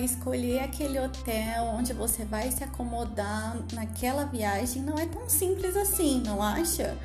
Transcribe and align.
escolher 0.00 0.60
aquele 0.60 0.98
hotel 0.98 1.64
onde 1.64 1.92
você 1.92 2.24
vai 2.24 2.50
se 2.50 2.62
acomodar 2.64 3.56
naquela 3.72 4.24
viagem 4.24 4.82
não 4.82 4.98
é 4.98 5.06
tão 5.06 5.28
simples 5.28 5.76
assim, 5.76 6.22
não 6.24 6.42
acha? 6.42 6.96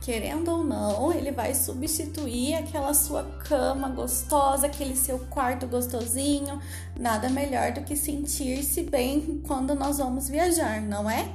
Querendo 0.00 0.48
ou 0.52 0.62
não, 0.62 1.12
ele 1.12 1.32
vai 1.32 1.52
substituir 1.52 2.54
aquela 2.54 2.94
sua 2.94 3.24
cama 3.48 3.88
gostosa, 3.88 4.66
aquele 4.66 4.94
seu 4.94 5.18
quarto 5.18 5.66
gostosinho. 5.66 6.60
Nada 6.96 7.28
melhor 7.28 7.72
do 7.72 7.80
que 7.80 7.96
sentir-se 7.96 8.84
bem 8.84 9.42
quando 9.44 9.74
nós 9.74 9.98
vamos 9.98 10.28
viajar, 10.28 10.80
não 10.80 11.10
é? 11.10 11.28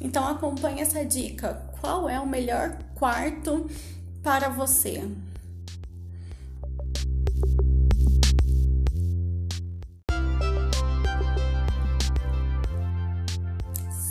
Então 0.00 0.26
acompanhe 0.26 0.80
essa 0.80 1.04
dica. 1.04 1.66
Qual 1.80 2.08
é 2.08 2.18
o 2.18 2.26
melhor 2.26 2.78
quarto 2.94 3.68
para 4.22 4.48
você? 4.48 5.06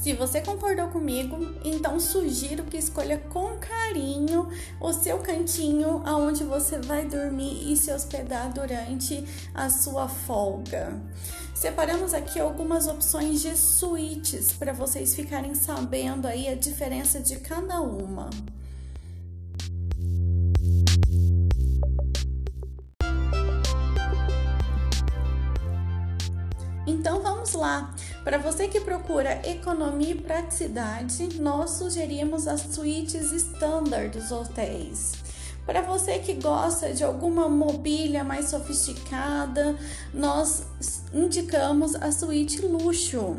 Se 0.04 0.12
você 0.12 0.42
concordou 0.42 0.90
comigo, 0.90 1.56
então 1.64 1.98
sugiro 1.98 2.66
que 2.66 2.76
escolha 2.76 3.18
com 3.18 3.58
carinho 3.58 4.50
o 4.78 4.92
seu 4.92 5.20
cantinho 5.20 6.02
aonde 6.04 6.44
você 6.44 6.78
vai 6.78 7.06
dormir 7.06 7.72
e 7.72 7.78
se 7.78 7.90
hospedar 7.90 8.52
durante 8.52 9.24
a 9.54 9.70
sua 9.70 10.10
folga. 10.10 11.02
Separamos 11.56 12.14
aqui 12.14 12.38
algumas 12.38 12.86
opções 12.86 13.42
de 13.42 13.56
suítes 13.56 14.52
para 14.52 14.74
vocês 14.74 15.16
ficarem 15.16 15.56
sabendo 15.56 16.28
aí 16.28 16.50
a 16.50 16.56
diferença 16.56 17.22
de 17.22 17.38
cada 17.38 17.80
uma. 17.80 18.30
Então 26.86 27.22
vamos 27.22 27.54
lá. 27.54 27.96
Para 28.24 28.38
você 28.38 28.70
que 28.70 28.80
procura 28.80 29.42
economia 29.46 30.12
e 30.12 30.22
praticidade, 30.22 31.42
nós 31.42 31.72
sugerimos 31.72 32.48
as 32.48 32.62
suítes 32.62 33.34
standard 33.34 34.18
dos 34.18 34.32
hotéis. 34.32 35.23
Para 35.66 35.82
você 35.82 36.20
que 36.20 36.34
gosta 36.34 36.94
de 36.94 37.04
alguma 37.06 37.48
mobília 37.48 38.24
mais 38.24 38.50
sofisticada, 38.50 39.78
nós 40.14 40.64
indicamos 41.14 41.96
a 41.96 42.12
suíte 42.12 42.62
luxo. 42.62 43.38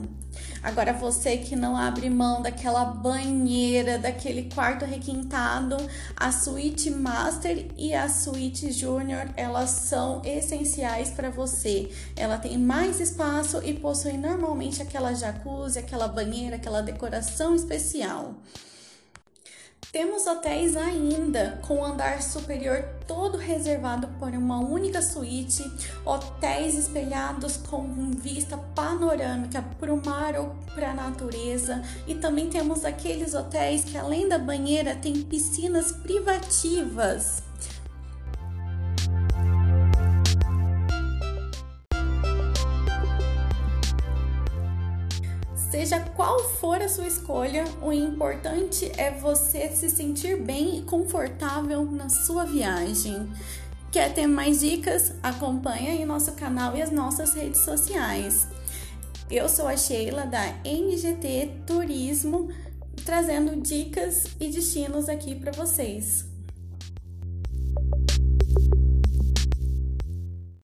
Agora 0.62 0.94
você 0.94 1.36
que 1.36 1.54
não 1.54 1.76
abre 1.76 2.08
mão 2.08 2.40
daquela 2.40 2.86
banheira, 2.86 3.98
daquele 3.98 4.44
quarto 4.44 4.86
requintado, 4.86 5.76
a 6.16 6.32
suíte 6.32 6.90
master 6.90 7.66
e 7.76 7.92
a 7.92 8.08
suíte 8.08 8.72
júnior, 8.72 9.28
elas 9.36 9.68
são 9.68 10.22
essenciais 10.24 11.10
para 11.10 11.28
você. 11.28 11.90
Ela 12.16 12.38
tem 12.38 12.56
mais 12.56 12.98
espaço 12.98 13.60
e 13.62 13.74
possui 13.74 14.14
normalmente 14.14 14.80
aquela 14.80 15.12
jacuzzi, 15.12 15.78
aquela 15.78 16.08
banheira, 16.08 16.56
aquela 16.56 16.80
decoração 16.80 17.54
especial. 17.54 18.34
Temos 19.94 20.26
hotéis 20.26 20.76
ainda 20.76 21.60
com 21.68 21.84
andar 21.84 22.20
superior 22.20 22.82
todo 23.06 23.38
reservado 23.38 24.08
por 24.18 24.30
uma 24.30 24.58
única 24.58 25.00
suíte, 25.00 25.62
hotéis 26.04 26.74
espelhados 26.74 27.56
com 27.58 28.10
vista 28.10 28.58
panorâmica 28.74 29.64
para 29.78 29.94
o 29.94 30.04
mar 30.04 30.34
ou 30.34 30.52
para 30.74 30.90
a 30.90 30.94
natureza, 30.94 31.80
e 32.08 32.16
também 32.16 32.50
temos 32.50 32.84
aqueles 32.84 33.34
hotéis 33.34 33.84
que 33.84 33.96
além 33.96 34.28
da 34.28 34.36
banheira 34.36 34.96
tem 34.96 35.22
piscinas 35.22 35.92
privativas. 35.92 37.44
Seja 45.74 45.98
qual 45.98 46.38
for 46.38 46.80
a 46.80 46.88
sua 46.88 47.08
escolha, 47.08 47.64
o 47.82 47.92
importante 47.92 48.92
é 48.96 49.10
você 49.10 49.68
se 49.70 49.90
sentir 49.90 50.40
bem 50.40 50.78
e 50.78 50.82
confortável 50.82 51.84
na 51.84 52.08
sua 52.08 52.44
viagem. 52.44 53.28
Quer 53.90 54.14
ter 54.14 54.28
mais 54.28 54.60
dicas? 54.60 55.14
Acompanhe 55.20 55.88
aí 55.88 56.04
nosso 56.04 56.30
canal 56.34 56.76
e 56.76 56.80
as 56.80 56.92
nossas 56.92 57.34
redes 57.34 57.62
sociais. 57.62 58.46
Eu 59.28 59.48
sou 59.48 59.66
a 59.66 59.76
Sheila 59.76 60.24
da 60.24 60.46
NGT 60.64 61.62
Turismo, 61.66 62.50
trazendo 63.04 63.60
dicas 63.60 64.28
e 64.38 64.46
destinos 64.46 65.08
aqui 65.08 65.34
para 65.34 65.50
vocês. 65.50 66.33